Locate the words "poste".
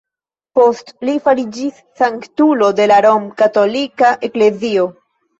0.59-0.93